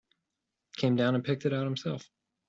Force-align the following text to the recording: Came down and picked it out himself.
Came 0.77 0.95
down 0.95 1.13
and 1.13 1.23
picked 1.23 1.45
it 1.45 1.53
out 1.53 1.65
himself. 1.65 2.09